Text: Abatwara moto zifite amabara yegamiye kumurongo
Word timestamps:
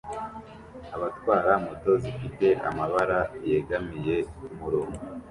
Abatwara 0.95 1.51
moto 1.63 1.91
zifite 2.01 2.47
amabara 2.69 3.19
yegamiye 3.49 4.15
kumurongo 4.33 4.99